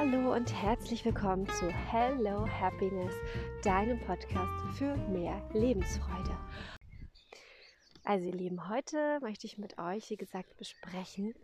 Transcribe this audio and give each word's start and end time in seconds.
und 0.00 0.52
herzlich 0.52 1.04
willkommen 1.04 1.48
zu 1.48 1.68
Hello 1.68 2.46
Happiness, 2.46 3.12
deinem 3.64 3.98
Podcast 3.98 4.78
für 4.78 4.96
mehr 5.08 5.42
Lebensfreude. 5.52 6.38
Also 8.04 8.26
ihr 8.26 8.32
Lieben, 8.32 8.68
heute 8.68 9.18
möchte 9.22 9.48
ich 9.48 9.58
mit 9.58 9.76
euch, 9.76 10.08
wie 10.10 10.16
gesagt, 10.16 10.56
besprechen, 10.56 11.34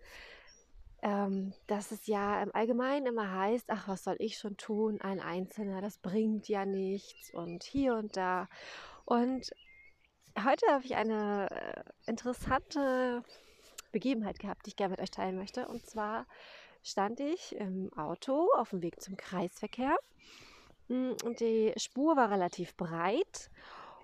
ähm, 1.03 1.53
dass 1.67 1.91
es 1.91 2.07
ja 2.07 2.41
im 2.45 2.55
Allgemeinen 2.55 3.07
immer 3.07 3.33
heißt, 3.33 3.65
ach, 3.71 3.89
was 3.89 4.05
soll 4.05 4.17
ich 4.21 4.39
schon 4.39 4.57
tun, 4.57 5.01
ein 5.01 5.19
Einzelner, 5.19 5.81
das 5.81 5.99
bringt 5.99 6.49
ja 6.49 6.65
nichts 6.65 7.35
und 7.35 7.65
hier 7.65 7.97
und 7.97 8.17
da. 8.17 8.49
Und 9.05 9.51
heute 10.39 10.65
habe 10.71 10.85
ich 10.85 10.95
eine 10.95 11.51
äh, 11.51 11.83
interessante 12.07 13.25
Begebenheit 13.91 14.39
gehabt, 14.39 14.65
die 14.65 14.71
ich 14.71 14.77
gerne 14.77 14.93
mit 14.93 15.01
euch 15.01 15.11
teilen 15.11 15.37
möchte. 15.37 15.67
Und 15.67 15.85
zwar 15.85 16.27
stand 16.85 17.19
ich 17.19 17.57
im 17.57 17.93
Auto 17.97 18.49
auf 18.57 18.71
dem 18.71 18.83
Weg 18.83 19.01
zum 19.01 19.17
Kreisverkehr. 19.17 19.97
Und 20.89 21.41
die 21.41 21.73
Spur 21.77 22.17
war 22.17 22.31
relativ 22.31 22.77
breit. 22.77 23.51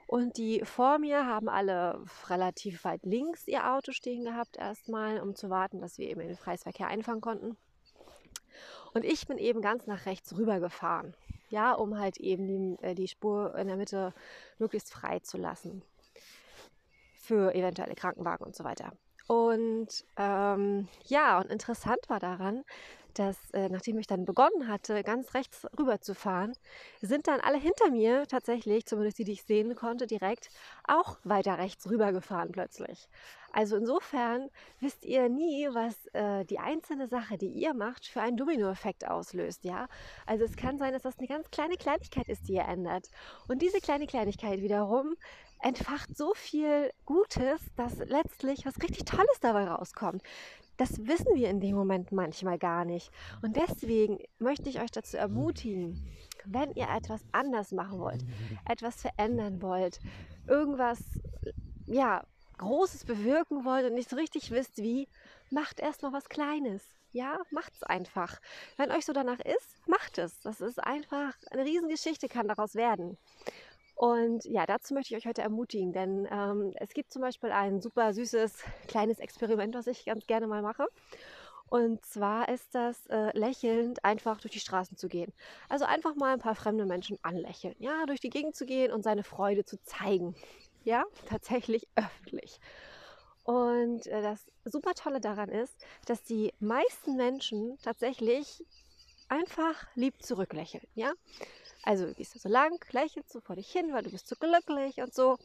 Und 0.06 0.39
die 0.39 0.65
vor 0.65 0.98
mir 0.98 1.27
haben 1.27 1.48
alle 1.48 2.03
relativ 2.29 2.83
weit 2.83 3.05
links 3.05 3.47
ihr 3.47 3.70
Auto 3.70 3.93
stehen 3.93 4.25
gehabt, 4.25 4.56
erstmal, 4.56 5.20
um 5.20 5.37
zu 5.37 5.51
warten, 5.51 5.80
dass 5.80 5.98
wir 5.98 6.09
eben 6.09 6.20
in 6.20 6.29
den 6.29 6.39
Kreisverkehr 6.39 6.89
einfahren 6.89 7.20
konnten. 7.20 7.56
Und 8.92 9.05
ich 9.05 9.28
bin 9.28 9.39
eben 9.39 9.61
ganz 9.61 9.87
nach 9.87 10.06
rechts 10.06 10.37
rüber 10.37 10.59
gefahren, 10.59 11.15
ja, 11.48 11.73
um 11.73 11.97
halt 11.97 12.17
eben 12.17 12.48
die, 12.48 12.83
äh, 12.83 12.95
die 12.97 13.06
Spur 13.06 13.55
in 13.55 13.69
der 13.69 13.77
Mitte 13.77 14.12
möglichst 14.59 14.92
frei 14.92 15.20
zu 15.20 15.39
lassen 15.39 15.83
für 17.15 17.55
eventuelle 17.55 17.95
Krankenwagen 17.95 18.45
und 18.45 18.56
so 18.56 18.65
weiter. 18.65 18.92
Und 19.30 19.87
ähm, 20.16 20.89
ja, 21.06 21.39
und 21.39 21.53
interessant 21.53 22.00
war 22.09 22.19
daran, 22.19 22.64
dass 23.14 23.37
äh, 23.53 23.69
nachdem 23.69 23.97
ich 24.00 24.09
dann 24.09 24.25
begonnen 24.25 24.67
hatte, 24.67 25.05
ganz 25.05 25.34
rechts 25.34 25.64
rüber 25.78 26.00
zu 26.00 26.17
fahren, 26.17 26.53
sind 27.00 27.28
dann 27.28 27.39
alle 27.39 27.59
hinter 27.59 27.91
mir 27.92 28.27
tatsächlich, 28.27 28.87
zumindest 28.87 29.19
die, 29.20 29.25
die 29.25 29.33
ich 29.33 29.45
sehen 29.45 29.77
konnte, 29.77 30.09
direkt 30.09 30.50
auch 30.83 31.19
weiter 31.22 31.59
rechts 31.59 31.89
rüber 31.89 32.12
gefahren 32.12 32.50
plötzlich. 32.50 33.09
Also 33.53 33.77
insofern 33.77 34.48
wisst 34.79 35.05
ihr 35.05 35.29
nie, 35.29 35.69
was 35.73 36.06
äh, 36.12 36.45
die 36.45 36.59
einzelne 36.59 37.09
Sache, 37.09 37.37
die 37.37 37.48
ihr 37.48 37.75
macht, 37.75 38.06
für 38.06 38.20
einen 38.20 38.37
Dominoeffekt 38.37 39.09
auslöst, 39.09 39.65
ja? 39.65 39.89
Also 40.27 40.45
es 40.45 40.56
kann 40.56 40.79
sein, 40.79 40.93
dass 40.93 41.03
das 41.03 41.19
eine 41.19 41.27
ganz 41.27 41.51
kleine 41.51 41.77
Kleinigkeit 41.77 42.28
ist, 42.28 42.48
die 42.48 42.55
ihr 42.55 42.65
ändert. 42.65 43.11
Und 43.48 43.62
diese 43.62 43.81
kleine 43.81 44.06
Kleinigkeit 44.06 44.61
wiederum 44.61 45.17
entfacht 45.62 46.17
so 46.17 46.33
viel 46.34 46.93
Gutes, 47.05 47.61
dass 47.77 47.98
letztlich 47.98 48.65
was 48.67 48.81
richtig 48.83 49.05
Tolles 49.05 49.41
dabei 49.41 49.65
rauskommt. 49.65 50.23
Das 50.77 51.06
wissen 51.06 51.34
wir 51.34 51.51
in 51.51 51.61
dem 51.61 51.75
Moment 51.77 52.11
manchmal 52.11 52.59
gar 52.59 52.87
nicht. 52.87 53.11
Und 53.43 53.56
deswegen 53.56 54.19
möchte 54.39 54.71
ich 54.71 54.81
euch 54.81 54.91
dazu 54.91 55.19
ermutigen, 55.19 56.09
wenn 56.47 56.73
ihr 56.73 56.89
etwas 56.89 57.21
anders 57.33 57.73
machen 57.73 57.98
wollt, 57.98 58.25
etwas 58.67 59.03
verändern 59.03 59.61
wollt, 59.61 60.01
irgendwas, 60.48 60.98
ja, 61.87 62.25
Großes 62.61 63.06
bewirken 63.06 63.64
wollt 63.64 63.86
und 63.86 63.94
nicht 63.94 64.11
so 64.11 64.16
richtig 64.16 64.50
wisst, 64.50 64.77
wie, 64.78 65.08
macht 65.50 65.80
erst 65.80 66.03
mal 66.03 66.12
was 66.12 66.28
Kleines. 66.28 66.84
Ja, 67.11 67.39
macht's 67.50 67.83
einfach. 67.83 68.39
Wenn 68.77 68.92
euch 68.92 69.06
so 69.06 69.14
danach 69.14 69.41
ist, 69.41 69.77
macht 69.86 70.19
es. 70.19 70.41
Das 70.41 70.61
ist 70.61 70.78
einfach 70.78 71.34
eine 71.50 71.64
Riesengeschichte, 71.64 72.28
kann 72.28 72.48
daraus 72.48 72.75
werden. 72.75 73.16
Und 73.94 74.44
ja, 74.44 74.66
dazu 74.66 74.92
möchte 74.92 75.14
ich 75.14 75.20
euch 75.20 75.27
heute 75.27 75.42
ermutigen, 75.42 75.92
denn 75.92 76.28
ähm, 76.31 76.72
es 76.77 76.91
gibt 76.91 77.12
zum 77.12 77.22
Beispiel 77.22 77.50
ein 77.50 77.81
super 77.81 78.12
süßes 78.12 78.62
kleines 78.88 79.19
Experiment, 79.19 79.75
was 79.75 79.86
ich 79.86 80.05
ganz 80.05 80.27
gerne 80.27 80.47
mal 80.47 80.62
mache. 80.62 80.86
Und 81.70 82.05
zwar 82.05 82.48
ist 82.48 82.75
das 82.75 83.06
äh, 83.06 83.36
lächelnd 83.36 84.05
einfach 84.05 84.41
durch 84.41 84.53
die 84.53 84.60
Straßen 84.60 84.97
zu 84.98 85.09
gehen. 85.09 85.32
Also 85.69 85.87
einfach 85.87 86.15
mal 86.15 86.34
ein 86.34 86.41
paar 86.41 86.56
fremde 86.56 86.84
Menschen 86.84 87.19
anlächeln. 87.22 87.75
Ja, 87.78 88.04
durch 88.06 88.21
die 88.21 88.31
Gegend 88.31 88.54
zu 88.54 88.66
gehen 88.66 88.92
und 88.92 89.03
seine 89.03 89.22
Freude 89.22 89.65
zu 89.65 89.81
zeigen. 89.82 90.34
Ja, 90.84 91.04
tatsächlich 91.26 91.86
öffentlich. 91.96 92.58
Und 93.44 94.06
äh, 94.06 94.22
das 94.22 94.46
super 94.64 94.94
Tolle 94.94 95.20
daran 95.20 95.48
ist, 95.48 95.74
dass 96.06 96.22
die 96.22 96.52
meisten 96.60 97.16
Menschen 97.16 97.78
tatsächlich 97.82 98.64
einfach 99.28 99.86
lieb 99.94 100.22
zurücklächeln. 100.22 100.86
Ja, 100.94 101.12
also 101.82 102.06
du 102.06 102.14
gehst 102.14 102.34
da 102.34 102.38
so 102.38 102.48
lang, 102.48 102.78
lächelst 102.91 103.32
so 103.32 103.41
vor 103.41 103.56
dich 103.56 103.70
hin, 103.70 103.92
weil 103.92 104.02
du 104.02 104.10
bist 104.10 104.28
so 104.28 104.36
glücklich 104.38 104.98
und 104.98 105.14
so. 105.14 105.38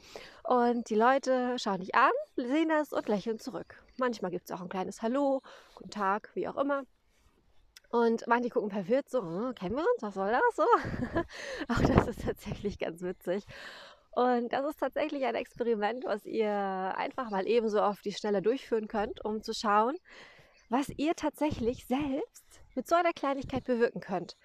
Und 0.44 0.90
die 0.90 0.96
Leute 0.96 1.58
schauen 1.60 1.80
dich 1.80 1.96
an, 1.96 2.12
sehen 2.36 2.70
das 2.70 2.92
und 2.92 3.08
lächeln 3.08 3.40
zurück. 3.40 3.82
Manchmal 3.98 4.32
gibt 4.32 4.50
es 4.50 4.56
auch 4.56 4.62
ein 4.62 4.70
kleines 4.70 5.02
Hallo, 5.02 5.42
guten 5.76 5.92
Tag, 5.92 6.32
wie 6.34 6.48
auch 6.48 6.58
immer. 6.58 6.84
Und 7.90 8.28
manche 8.28 8.50
gucken 8.50 8.72
verwirrt 8.72 9.10
so, 9.10 9.22
hm, 9.22 9.56
kennen 9.56 9.76
wir 9.76 9.86
uns, 9.94 10.02
was 10.02 10.16
soll 10.16 10.32
das 10.32 10.56
so? 10.56 10.64
auch 11.70 11.82
das 11.82 12.08
ist 12.08 12.26
tatsächlich 12.26 12.78
ganz 12.78 13.02
witzig. 13.02 13.46
Und 14.16 14.54
das 14.54 14.66
ist 14.66 14.80
tatsächlich 14.80 15.26
ein 15.26 15.36
Experiment, 15.36 16.06
was 16.06 16.26
ihr 16.26 16.50
einfach 16.50 17.30
mal 17.32 17.46
ebenso 17.48 17.82
auf 17.82 18.00
die 18.02 18.14
Schnelle 18.14 18.42
durchführen 18.42 18.88
könnt, 18.88 19.24
um 19.26 19.44
zu 19.44 19.54
schauen, 19.54 19.98
was 20.70 20.88
ihr 20.96 21.16
tatsächlich 21.16 21.86
selbst 21.86 22.46
mit 22.76 22.88
so 22.88 22.96
einer 22.96 23.12
Kleinigkeit 23.12 23.66
bewirken 23.66 24.00
könnt. 24.00 24.38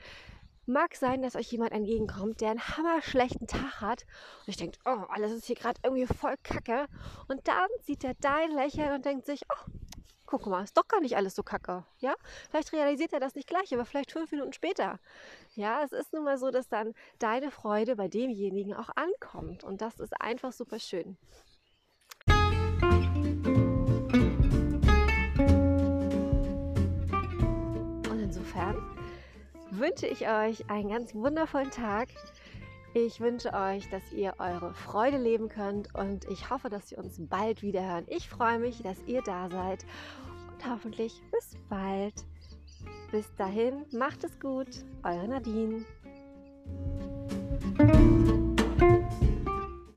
Mag 0.66 0.96
sein, 0.96 1.22
dass 1.22 1.36
euch 1.36 1.52
jemand 1.52 1.70
entgegenkommt, 1.70 2.40
der 2.40 2.50
einen 2.50 2.66
hammerschlechten 2.66 3.46
Tag 3.46 3.80
hat 3.80 4.06
und 4.40 4.48
ich 4.48 4.56
denkt, 4.56 4.80
oh, 4.86 5.04
alles 5.08 5.30
ist 5.30 5.46
hier 5.46 5.56
gerade 5.56 5.80
irgendwie 5.84 6.06
voll 6.06 6.34
kacke. 6.42 6.86
Und 7.28 7.46
dann 7.46 7.68
sieht 7.84 8.02
er 8.02 8.14
dein 8.14 8.50
Lächeln 8.50 8.92
und 8.92 9.04
denkt 9.04 9.24
sich, 9.24 9.42
oh, 9.52 9.70
guck 10.30 10.46
mal, 10.46 10.62
ist 10.62 10.76
doch 10.76 10.86
gar 10.86 11.00
nicht 11.00 11.16
alles 11.16 11.34
so 11.34 11.42
kacke. 11.42 11.84
Ja, 11.98 12.14
vielleicht 12.50 12.72
realisiert 12.72 13.12
er 13.12 13.20
das 13.20 13.34
nicht 13.34 13.48
gleich, 13.48 13.74
aber 13.74 13.84
vielleicht 13.84 14.12
fünf 14.12 14.30
Minuten 14.30 14.52
später. 14.52 15.00
Ja, 15.54 15.82
es 15.82 15.92
ist 15.92 16.12
nun 16.12 16.24
mal 16.24 16.38
so, 16.38 16.50
dass 16.50 16.68
dann 16.68 16.94
deine 17.18 17.50
Freude 17.50 17.96
bei 17.96 18.08
demjenigen 18.08 18.74
auch 18.74 18.90
ankommt. 18.94 19.64
Und 19.64 19.80
das 19.80 19.98
ist 19.98 20.20
einfach 20.20 20.52
super 20.52 20.78
schön. 20.78 21.18
wünsche 29.80 30.06
ich 30.06 30.28
euch 30.28 30.68
einen 30.70 30.90
ganz 30.90 31.14
wundervollen 31.14 31.70
Tag. 31.70 32.08
Ich 32.92 33.20
wünsche 33.20 33.52
euch, 33.52 33.88
dass 33.90 34.12
ihr 34.12 34.34
eure 34.38 34.74
Freude 34.74 35.16
leben 35.16 35.48
könnt 35.48 35.94
und 35.94 36.24
ich 36.24 36.50
hoffe, 36.50 36.68
dass 36.68 36.90
wir 36.90 36.98
uns 36.98 37.18
bald 37.20 37.62
wieder 37.62 37.82
hören. 37.82 38.04
Ich 38.08 38.28
freue 38.28 38.58
mich, 38.58 38.82
dass 38.82 38.96
ihr 39.06 39.22
da 39.22 39.48
seid 39.48 39.86
und 40.52 40.68
hoffentlich 40.68 41.22
bis 41.30 41.56
bald. 41.68 42.14
Bis 43.12 43.32
dahin, 43.36 43.84
macht 43.92 44.24
es 44.24 44.40
gut, 44.40 44.84
eure 45.04 45.28
Nadine. 45.28 45.84